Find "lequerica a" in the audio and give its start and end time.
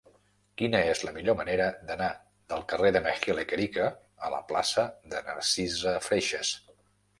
3.41-4.33